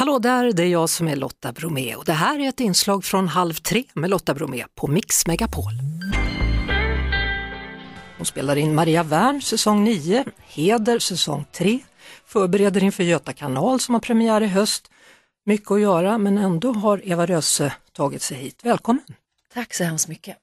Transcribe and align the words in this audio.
Hallå 0.00 0.18
där, 0.18 0.52
det 0.52 0.62
är 0.62 0.66
jag 0.66 0.90
som 0.90 1.08
är 1.08 1.16
Lotta 1.16 1.52
Bromé 1.52 1.94
och 1.94 2.04
det 2.04 2.12
här 2.12 2.38
är 2.38 2.48
ett 2.48 2.60
inslag 2.60 3.04
från 3.04 3.28
Halv 3.28 3.54
tre 3.54 3.84
med 3.94 4.10
Lotta 4.10 4.34
Bromé 4.34 4.64
på 4.74 4.86
Mix 4.86 5.26
Megapol. 5.26 5.72
Hon 8.16 8.26
spelar 8.26 8.56
in 8.56 8.74
Maria 8.74 9.02
Wern 9.02 9.42
säsong 9.42 9.84
9, 9.84 10.24
Heder 10.48 10.98
säsong 10.98 11.44
3, 11.52 11.78
förbereder 12.26 12.84
inför 12.84 13.04
Göta 13.04 13.32
kanal 13.32 13.80
som 13.80 13.94
har 13.94 14.00
premiär 14.00 14.40
i 14.40 14.46
höst. 14.46 14.90
Mycket 15.46 15.70
att 15.70 15.80
göra 15.80 16.18
men 16.18 16.38
ändå 16.38 16.72
har 16.72 17.08
Eva 17.08 17.26
Röse 17.26 17.72
tagit 17.92 18.22
sig 18.22 18.36
hit. 18.36 18.60
Välkommen! 18.62 19.04
Tack 19.54 19.74
så 19.74 19.84
hemskt 19.84 20.08
mycket. 20.08 20.36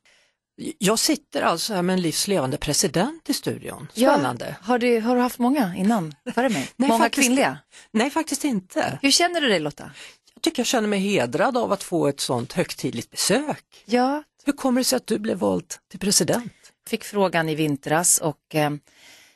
Jag 0.77 0.99
sitter 0.99 1.41
alltså 1.41 1.73
här 1.73 1.81
med 1.81 1.93
en 1.93 2.01
livslevande 2.01 2.57
president 2.57 3.29
i 3.29 3.33
studion. 3.33 3.87
Spännande! 3.93 4.45
Ja, 4.59 4.65
har, 4.67 4.79
du, 4.79 4.99
har 4.99 5.15
du 5.15 5.21
haft 5.21 5.39
många 5.39 5.75
innan, 5.75 6.15
före 6.35 6.49
mig? 6.49 6.69
Nej, 6.75 6.89
många 6.89 7.03
faktiskt- 7.03 7.25
kvinnliga? 7.27 7.57
Nej, 7.91 8.09
faktiskt 8.09 8.43
inte. 8.43 8.99
Hur 9.01 9.11
känner 9.11 9.41
du 9.41 9.47
dig 9.47 9.59
Lotta? 9.59 9.91
Jag 10.33 10.41
tycker 10.41 10.59
jag 10.59 10.67
känner 10.67 10.87
mig 10.87 10.99
hedrad 10.99 11.57
av 11.57 11.71
att 11.71 11.83
få 11.83 12.07
ett 12.07 12.19
sånt 12.19 12.53
högtidligt 12.53 13.11
besök. 13.11 13.63
Ja, 13.85 14.23
Hur 14.45 14.53
kommer 14.53 14.81
det 14.81 14.85
sig 14.85 14.97
att 14.97 15.07
du 15.07 15.19
blev 15.19 15.37
vald 15.37 15.73
till 15.91 15.99
president? 15.99 16.53
fick 16.87 17.03
frågan 17.03 17.49
i 17.49 17.55
vintras 17.55 18.17
och 18.17 18.55
eh, 18.55 18.69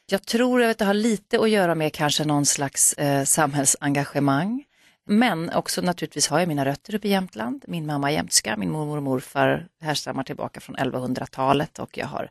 jag 0.06 0.26
tror 0.26 0.64
att 0.64 0.78
det 0.78 0.86
har 0.86 0.94
lite 0.94 1.40
att 1.40 1.50
göra 1.50 1.76
med 1.76 1.94
kanske 1.94 2.26
någon 2.26 2.46
slags 2.46 2.94
eh, 2.94 3.24
samhällsengagemang. 3.26 4.64
Men 5.12 5.50
också 5.50 5.82
naturligtvis 5.82 6.28
har 6.28 6.40
jag 6.40 6.48
mina 6.48 6.66
rötter 6.66 6.96
uppe 6.96 7.08
i 7.08 7.12
Jämtland. 7.12 7.66
Min 7.68 7.86
mamma 7.86 8.12
är 8.12 8.16
jämtska, 8.16 8.58
min 8.58 8.72
mormor 8.72 8.98
och 8.98 9.04
morfar 9.04 9.68
härstammar 9.82 10.24
tillbaka 10.24 10.60
från 10.60 10.76
1100-talet 10.76 11.80
och 11.80 11.98
jag 11.98 12.06
har 12.06 12.24
en 12.24 12.30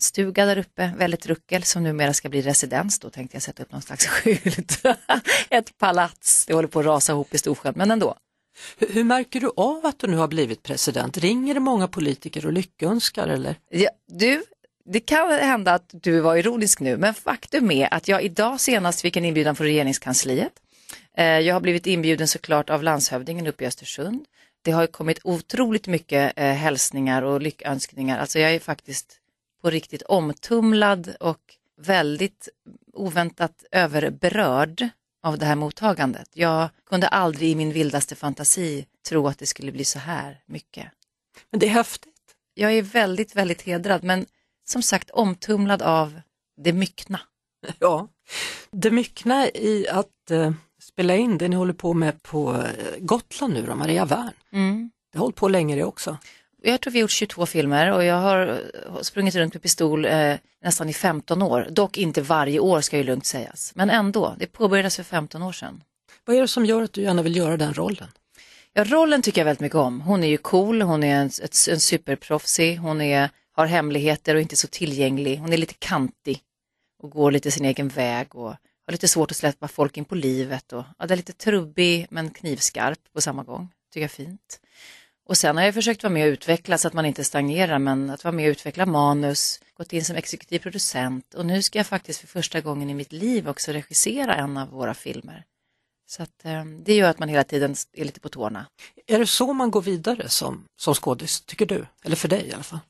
stuga 0.00 0.44
där 0.44 0.58
uppe, 0.58 0.92
väldigt 0.96 1.26
ruckel, 1.26 1.62
som 1.62 1.82
numera 1.82 2.12
ska 2.12 2.28
bli 2.28 2.42
residens. 2.42 2.98
Då 2.98 3.10
tänkte 3.10 3.36
jag 3.36 3.42
sätta 3.42 3.62
upp 3.62 3.72
någon 3.72 3.82
slags 3.82 4.06
skylt. 4.08 4.82
Ett 5.50 5.78
palats, 5.78 6.46
det 6.46 6.54
håller 6.54 6.68
på 6.68 6.80
att 6.80 6.86
rasa 6.86 7.12
ihop 7.12 7.34
i 7.34 7.38
Storsjön, 7.38 7.74
men 7.76 7.90
ändå. 7.90 8.14
Hur, 8.78 8.88
hur 8.88 9.04
märker 9.04 9.40
du 9.40 9.50
av 9.56 9.86
att 9.86 9.98
du 9.98 10.06
nu 10.06 10.16
har 10.16 10.28
blivit 10.28 10.62
president? 10.62 11.18
Ringer 11.18 11.54
det 11.54 11.60
många 11.60 11.88
politiker 11.88 12.46
och 12.46 12.52
lyckönskar 12.52 13.28
eller? 13.28 13.56
Ja, 13.70 13.90
du, 14.06 14.42
det 14.84 15.00
kan 15.00 15.30
hända 15.30 15.74
att 15.74 15.90
du 15.92 16.20
var 16.20 16.36
ironisk 16.36 16.80
nu, 16.80 16.96
men 16.96 17.14
faktum 17.14 17.70
är 17.70 17.94
att 17.94 18.08
jag 18.08 18.22
idag 18.22 18.60
senast 18.60 19.00
fick 19.00 19.16
en 19.16 19.24
inbjudan 19.24 19.56
från 19.56 19.66
regeringskansliet. 19.66 20.52
Eh, 21.18 21.24
Jag 21.40 21.54
har 21.54 21.60
blivit 21.60 21.86
inbjuden 21.86 22.28
såklart 22.28 22.70
av 22.70 22.82
landshövdingen 22.82 23.46
uppe 23.46 23.64
i 23.64 23.66
Östersund. 23.66 24.24
Det 24.62 24.70
har 24.70 24.82
ju 24.82 24.86
kommit 24.86 25.18
otroligt 25.24 25.86
mycket 25.86 26.32
eh, 26.36 26.52
hälsningar 26.52 27.22
och 27.22 27.42
lyckönskningar. 27.42 28.18
Alltså 28.18 28.38
jag 28.38 28.54
är 28.54 28.60
faktiskt 28.60 29.20
på 29.62 29.70
riktigt 29.70 30.02
omtumlad 30.02 31.16
och 31.20 31.56
väldigt 31.80 32.48
oväntat 32.92 33.64
överberörd 33.72 34.88
av 35.22 35.38
det 35.38 35.46
här 35.46 35.54
mottagandet. 35.56 36.28
Jag 36.32 36.68
kunde 36.86 37.08
aldrig 37.08 37.50
i 37.50 37.54
min 37.54 37.72
vildaste 37.72 38.14
fantasi 38.14 38.86
tro 39.08 39.28
att 39.28 39.38
det 39.38 39.46
skulle 39.46 39.72
bli 39.72 39.84
så 39.84 39.98
här 39.98 40.42
mycket 40.46 40.86
Men 41.50 41.60
det 41.60 41.66
är 41.66 41.70
häftigt. 41.70 42.14
jag 42.54 42.72
är 42.72 42.82
väldigt, 42.82 43.36
väldigt 43.36 43.62
hedrad, 43.62 44.04
men 44.04 44.26
som 44.68 44.82
sagt 44.82 45.10
omtumlad 45.10 45.82
av 45.82 46.20
det 46.56 46.72
myckna. 46.72 47.20
Ja. 47.78 48.08
Det 48.70 48.90
myckna 48.90 49.48
i 49.48 49.86
att 49.88 50.30
eh, 50.30 50.52
spela 50.88 51.16
in 51.16 51.38
det 51.38 51.48
ni 51.48 51.56
håller 51.56 51.72
på 51.72 51.94
med 51.94 52.22
på 52.22 52.54
eh, 52.54 52.98
Gotland 52.98 53.54
nu 53.54 53.66
då, 53.66 53.74
Maria 53.74 54.04
Wern. 54.04 54.32
Det 55.12 55.18
har 55.18 55.24
hållit 55.24 55.36
på 55.36 55.48
länge 55.48 55.76
det 55.76 55.84
också. 55.84 56.18
Jag 56.62 56.80
tror 56.80 56.92
vi 56.92 56.98
har 56.98 57.02
gjort 57.02 57.10
22 57.10 57.46
filmer 57.46 57.92
och 57.92 58.04
jag 58.04 58.14
har 58.20 58.46
eh, 58.46 59.00
sprungit 59.02 59.34
runt 59.34 59.54
med 59.54 59.62
pistol 59.62 60.04
eh, 60.04 60.34
nästan 60.64 60.88
i 60.88 60.92
15 60.92 61.42
år. 61.42 61.66
Dock 61.70 61.98
inte 61.98 62.22
varje 62.22 62.60
år 62.60 62.80
ska 62.80 62.96
ju 62.96 63.04
lugnt 63.04 63.26
sägas, 63.26 63.72
men 63.74 63.90
ändå. 63.90 64.34
Det 64.38 64.46
påbörjades 64.46 64.96
för 64.96 65.02
15 65.02 65.42
år 65.42 65.52
sedan. 65.52 65.82
Vad 66.24 66.36
är 66.36 66.40
det 66.40 66.48
som 66.48 66.66
gör 66.66 66.82
att 66.82 66.92
du 66.92 67.02
gärna 67.02 67.22
vill 67.22 67.36
göra 67.36 67.56
den 67.56 67.74
rollen? 67.74 68.08
Ja, 68.72 68.84
rollen 68.84 69.22
tycker 69.22 69.40
jag 69.40 69.44
väldigt 69.44 69.60
mycket 69.60 69.78
om. 69.78 70.00
Hon 70.00 70.24
är 70.24 70.28
ju 70.28 70.36
cool, 70.36 70.82
hon 70.82 71.04
är 71.04 71.16
en, 71.20 71.26
ett, 71.26 71.56
en 71.70 71.80
superproffsig, 71.80 72.78
hon 72.78 73.00
är, 73.00 73.30
har 73.52 73.66
hemligheter 73.66 74.34
och 74.34 74.40
inte 74.40 74.56
så 74.56 74.68
tillgänglig. 74.68 75.38
Hon 75.38 75.52
är 75.52 75.56
lite 75.56 75.74
kantig 75.78 76.40
och 77.02 77.10
går 77.10 77.30
lite 77.30 77.50
sin 77.50 77.64
egen 77.64 77.88
väg 77.88 78.34
och 78.34 78.54
har 78.88 78.92
lite 78.92 79.08
svårt 79.08 79.30
att 79.30 79.36
släppa 79.36 79.68
folk 79.68 79.96
in 79.96 80.04
på 80.04 80.14
livet. 80.14 80.72
Och, 80.72 80.84
ja, 80.98 81.06
det 81.06 81.14
är 81.14 81.16
lite 81.16 81.32
trubbig 81.32 82.06
men 82.10 82.30
knivskarp 82.30 82.98
på 83.12 83.20
samma 83.20 83.42
gång. 83.42 83.68
Tycker 83.92 84.00
jag 84.00 84.10
är 84.10 84.24
fint. 84.24 84.60
Och 85.26 85.36
sen 85.36 85.56
har 85.56 85.64
jag 85.64 85.74
försökt 85.74 86.02
vara 86.02 86.12
med 86.12 86.26
och 86.26 86.32
utveckla 86.32 86.78
så 86.78 86.88
att 86.88 86.94
man 86.94 87.06
inte 87.06 87.24
stagnerar, 87.24 87.78
men 87.78 88.10
att 88.10 88.24
vara 88.24 88.32
med 88.32 88.46
och 88.46 88.50
utveckla 88.50 88.86
manus, 88.86 89.60
gått 89.74 89.92
in 89.92 90.04
som 90.04 90.16
exekutiv 90.16 90.58
producent 90.58 91.34
och 91.34 91.46
nu 91.46 91.62
ska 91.62 91.78
jag 91.78 91.86
faktiskt 91.86 92.20
för 92.20 92.26
första 92.26 92.60
gången 92.60 92.90
i 92.90 92.94
mitt 92.94 93.12
liv 93.12 93.48
också 93.48 93.72
regissera 93.72 94.34
en 94.34 94.56
av 94.56 94.68
våra 94.68 94.94
filmer. 94.94 95.44
Så 96.06 96.22
att, 96.22 96.44
eh, 96.44 96.64
det 96.64 96.94
gör 96.94 97.10
att 97.10 97.18
man 97.18 97.28
hela 97.28 97.44
tiden 97.44 97.74
är 97.92 98.04
lite 98.04 98.20
på 98.20 98.28
tårna. 98.28 98.66
Är 99.06 99.18
det 99.18 99.26
så 99.26 99.52
man 99.52 99.70
går 99.70 99.82
vidare 99.82 100.28
som, 100.28 100.64
som 100.76 100.94
skådis, 100.94 101.40
tycker 101.40 101.66
du? 101.66 101.86
Eller 102.04 102.16
för 102.16 102.28
dig 102.28 102.46
i 102.48 102.52
alla 102.52 102.62
fall? 102.62 102.80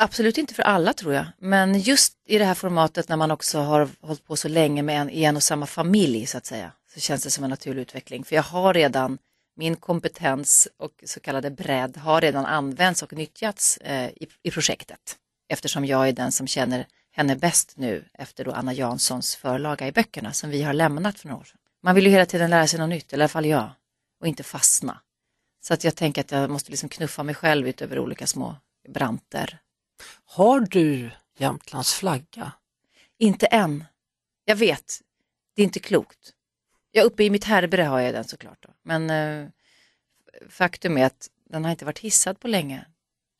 Absolut 0.00 0.38
inte 0.38 0.54
för 0.54 0.62
alla 0.62 0.92
tror 0.92 1.14
jag, 1.14 1.26
men 1.38 1.78
just 1.80 2.12
i 2.26 2.38
det 2.38 2.44
här 2.44 2.54
formatet 2.54 3.08
när 3.08 3.16
man 3.16 3.30
också 3.30 3.58
har 3.58 3.88
hållit 4.00 4.24
på 4.24 4.36
så 4.36 4.48
länge 4.48 4.82
med 4.82 5.00
en, 5.00 5.10
i 5.10 5.24
en 5.24 5.36
och 5.36 5.42
samma 5.42 5.66
familj 5.66 6.26
så 6.26 6.38
att 6.38 6.46
säga, 6.46 6.72
så 6.94 7.00
känns 7.00 7.22
det 7.22 7.30
som 7.30 7.44
en 7.44 7.50
naturlig 7.50 7.82
utveckling. 7.82 8.24
För 8.24 8.36
jag 8.36 8.42
har 8.42 8.74
redan, 8.74 9.18
min 9.56 9.76
kompetens 9.76 10.68
och 10.76 10.90
så 11.04 11.20
kallade 11.20 11.50
bredd 11.50 11.96
har 11.96 12.20
redan 12.20 12.46
använts 12.46 13.02
och 13.02 13.12
nyttjats 13.12 13.76
eh, 13.76 14.08
i, 14.08 14.28
i 14.42 14.50
projektet. 14.50 15.16
Eftersom 15.48 15.84
jag 15.84 16.08
är 16.08 16.12
den 16.12 16.32
som 16.32 16.46
känner 16.46 16.86
henne 17.10 17.36
bäst 17.36 17.72
nu 17.76 18.04
efter 18.14 18.44
då 18.44 18.52
Anna 18.52 18.72
Janssons 18.72 19.36
förlaga 19.36 19.86
i 19.86 19.92
böckerna 19.92 20.32
som 20.32 20.50
vi 20.50 20.62
har 20.62 20.72
lämnat 20.72 21.18
för 21.18 21.28
några 21.28 21.40
år 21.40 21.44
sedan. 21.44 21.58
Man 21.82 21.94
vill 21.94 22.04
ju 22.04 22.10
hela 22.10 22.26
tiden 22.26 22.50
lära 22.50 22.66
sig 22.66 22.78
något 22.78 22.88
nytt, 22.88 23.12
eller 23.12 23.22
i 23.22 23.24
alla 23.24 23.28
fall 23.28 23.46
jag, 23.46 23.70
och 24.20 24.26
inte 24.26 24.42
fastna. 24.42 25.00
Så 25.60 25.74
att 25.74 25.84
jag 25.84 25.96
tänker 25.96 26.20
att 26.20 26.30
jag 26.30 26.50
måste 26.50 26.70
liksom 26.70 26.88
knuffa 26.88 27.22
mig 27.22 27.34
själv 27.34 27.68
ut 27.68 27.82
över 27.82 27.98
olika 27.98 28.26
små 28.26 28.56
branter. 28.88 29.60
Har 30.24 30.60
du 30.60 31.10
Jämtlands 31.38 31.94
flagga? 31.94 32.52
Inte 33.18 33.46
än. 33.46 33.84
Jag 34.44 34.56
vet, 34.56 35.00
det 35.56 35.62
är 35.62 35.64
inte 35.64 35.80
klokt. 35.80 36.32
Ja, 36.92 37.02
uppe 37.02 37.24
i 37.24 37.30
mitt 37.30 37.44
härbre 37.44 37.82
har 37.82 38.00
jag 38.00 38.14
den 38.14 38.24
såklart. 38.24 38.58
Då. 38.60 38.68
Men 38.82 39.10
eh, 39.10 39.48
faktum 40.48 40.98
är 40.98 41.06
att 41.06 41.28
den 41.50 41.64
har 41.64 41.70
inte 41.70 41.84
varit 41.84 41.98
hissad 41.98 42.40
på 42.40 42.48
länge. 42.48 42.86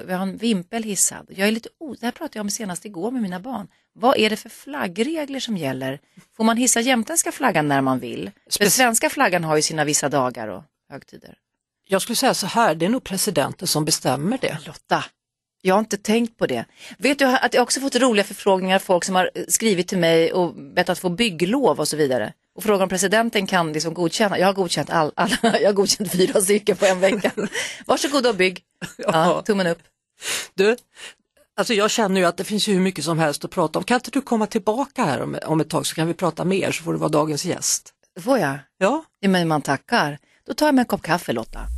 Vi 0.04 0.12
har 0.12 0.22
en 0.22 0.36
vimpel 0.36 0.82
hissad. 0.82 1.26
Jag 1.30 1.48
är 1.48 1.52
lite 1.52 1.68
o... 1.78 1.94
Det 2.00 2.06
här 2.06 2.12
pratade 2.12 2.38
jag 2.38 2.44
om 2.44 2.50
senast 2.50 2.84
igår 2.84 3.10
med 3.10 3.22
mina 3.22 3.40
barn. 3.40 3.68
Vad 3.92 4.16
är 4.16 4.30
det 4.30 4.36
för 4.36 4.48
flaggregler 4.48 5.40
som 5.40 5.56
gäller? 5.56 6.00
Får 6.36 6.44
man 6.44 6.56
hissa 6.56 6.80
jämtländska 6.80 7.32
flaggan 7.32 7.68
när 7.68 7.80
man 7.80 7.98
vill? 7.98 8.30
För 8.50 8.64
Spec- 8.64 8.70
svenska 8.70 9.10
flaggan 9.10 9.44
har 9.44 9.56
ju 9.56 9.62
sina 9.62 9.84
vissa 9.84 10.08
dagar 10.08 10.48
och 10.48 10.62
högtider. 10.88 11.38
Jag 11.84 12.02
skulle 12.02 12.16
säga 12.16 12.34
så 12.34 12.46
här, 12.46 12.74
det 12.74 12.86
är 12.86 12.90
nog 12.90 13.04
presidenten 13.04 13.68
som 13.68 13.84
bestämmer 13.84 14.38
det. 14.38 14.58
Lotta, 14.66 15.04
jag 15.62 15.74
har 15.74 15.80
inte 15.80 15.96
tänkt 15.96 16.38
på 16.38 16.46
det. 16.46 16.64
Vet 16.98 17.18
du 17.18 17.24
att 17.24 17.54
jag 17.54 17.62
också 17.62 17.80
fått 17.80 17.96
roliga 17.96 18.24
förfrågningar 18.24 18.76
av 18.76 18.80
folk 18.80 19.04
som 19.04 19.14
har 19.14 19.30
eh, 19.34 19.44
skrivit 19.48 19.88
till 19.88 19.98
mig 19.98 20.32
och 20.32 20.54
bett 20.54 20.88
att 20.88 20.98
få 20.98 21.08
bygglov 21.08 21.80
och 21.80 21.88
så 21.88 21.96
vidare. 21.96 22.32
Och 22.54 22.62
frågar 22.62 22.82
om 22.82 22.88
presidenten 22.88 23.46
kan 23.46 23.72
liksom 23.72 23.94
godkänna. 23.94 24.38
Jag 24.38 24.46
har 24.46 24.52
godkänt, 24.52 24.90
all, 24.90 25.12
alla, 25.14 25.36
jag 25.42 25.68
har 25.68 25.72
godkänt 25.72 26.12
fyra 26.12 26.40
stycken 26.40 26.76
på 26.76 26.86
en 26.86 27.00
vecka. 27.00 27.32
Varsågod 27.86 28.26
och 28.26 28.34
bygg. 28.34 28.62
Ja, 28.96 29.42
tummen 29.46 29.66
upp. 29.66 29.78
Du, 30.54 30.76
alltså 31.56 31.74
jag 31.74 31.90
känner 31.90 32.20
ju 32.20 32.26
att 32.26 32.36
det 32.36 32.44
finns 32.44 32.68
ju 32.68 32.72
hur 32.72 32.80
mycket 32.80 33.04
som 33.04 33.18
helst 33.18 33.44
att 33.44 33.50
prata 33.50 33.78
om. 33.78 33.84
Kan 33.84 33.94
inte 33.94 34.10
du 34.10 34.20
komma 34.20 34.46
tillbaka 34.46 35.04
här 35.04 35.22
om, 35.22 35.38
om 35.46 35.60
ett 35.60 35.70
tag 35.70 35.86
så 35.86 35.94
kan 35.94 36.06
vi 36.06 36.14
prata 36.14 36.44
mer 36.44 36.72
så 36.72 36.82
får 36.82 36.92
du 36.92 36.98
vara 36.98 37.08
dagens 37.08 37.44
gäst. 37.44 37.92
Får 38.20 38.38
jag? 38.38 38.58
Ja, 38.78 39.04
Ja, 39.20 39.28
men 39.28 39.48
man 39.48 39.62
tackar. 39.62 40.18
Då 40.46 40.54
tar 40.54 40.66
jag 40.66 40.74
mig 40.74 40.82
en 40.82 40.86
kopp 40.86 41.02
kaffe 41.02 41.32
Lotta. 41.32 41.77